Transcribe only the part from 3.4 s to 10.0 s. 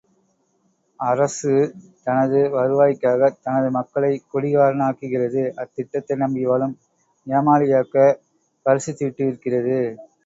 தனது மக்களைக் குடிகாரனாக்குகிறது அத்திட்டத்தை நம்பி வாழும் ஏமாளியாக்கப் பரிசுச் சீட்டு விற்கிறது.